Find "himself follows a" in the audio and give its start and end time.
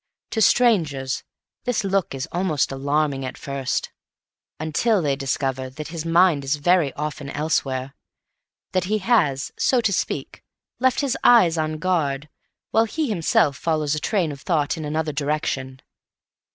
13.09-13.99